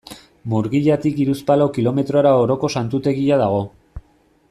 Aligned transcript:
Murgiatik 0.53 1.19
hiruzpalau 1.23 1.67
kilometrora 1.77 2.33
Oroko 2.47 2.73
Santutegia 2.79 3.39
dago. 3.47 3.61